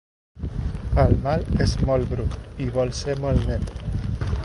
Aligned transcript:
El 1.03 1.13
mal 1.27 1.45
és 1.67 1.75
molt 1.91 2.09
brut 2.15 2.59
i 2.67 2.71
vol 2.79 2.97
ser 3.05 3.19
molt 3.27 3.49
net. 3.53 3.75